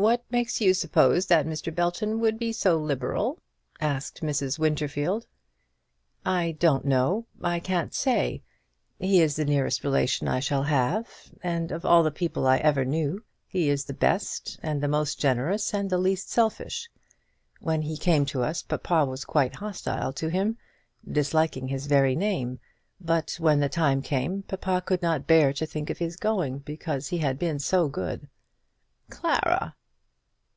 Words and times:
"What 0.00 0.22
makes 0.30 0.60
you 0.60 0.74
suppose 0.74 1.26
that 1.26 1.44
Mr. 1.44 1.74
Belton 1.74 2.20
would 2.20 2.38
be 2.38 2.52
so 2.52 2.76
liberal?" 2.78 3.40
asked 3.80 4.22
Mrs. 4.22 4.56
Winterfield. 4.56 5.26
"I 6.24 6.52
don't 6.60 6.84
know. 6.84 7.26
I 7.42 7.58
can't 7.58 7.92
say. 7.92 8.44
He 9.00 9.20
is 9.20 9.34
the 9.34 9.44
nearest 9.44 9.82
relation 9.82 10.28
I 10.28 10.38
shall 10.38 10.62
have; 10.62 11.08
and 11.42 11.72
of 11.72 11.84
all 11.84 12.04
the 12.04 12.12
people 12.12 12.46
I 12.46 12.58
ever 12.58 12.84
knew 12.84 13.24
he 13.48 13.68
is 13.68 13.86
the 13.86 13.92
best, 13.92 14.60
and 14.62 14.80
the 14.80 14.86
most 14.86 15.18
generous, 15.18 15.74
and 15.74 15.90
the 15.90 15.98
least 15.98 16.30
selfish. 16.30 16.88
When 17.58 17.82
he 17.82 17.96
came 17.96 18.24
to 18.26 18.44
us 18.44 18.62
papa 18.62 19.04
was 19.04 19.24
quite 19.24 19.56
hostile 19.56 20.12
to 20.12 20.28
him 20.30 20.58
disliking 21.10 21.66
his 21.66 21.86
very 21.88 22.14
name; 22.14 22.60
but 23.00 23.34
when 23.40 23.58
the 23.58 23.68
time 23.68 24.02
came, 24.02 24.44
papa 24.44 24.80
could 24.80 25.02
not 25.02 25.26
bear 25.26 25.52
to 25.54 25.66
think 25.66 25.90
of 25.90 25.98
his 25.98 26.14
going, 26.14 26.58
because 26.58 27.08
he 27.08 27.18
had 27.18 27.36
been 27.36 27.58
so 27.58 27.88
good." 27.88 28.28
"Clara!" 29.10 29.74